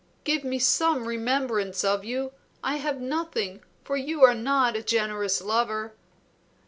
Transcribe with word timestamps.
"Give 0.23 0.43
me 0.43 0.57
some 0.57 1.05
remembrance 1.07 1.83
of 1.83 2.03
you. 2.03 2.31
I 2.63 2.77
have 2.77 2.99
nothing, 2.99 3.61
for 3.83 3.95
you 3.97 4.23
are 4.23 4.33
not 4.33 4.75
a 4.75 4.81
generous 4.81 5.43
lover." 5.43 5.93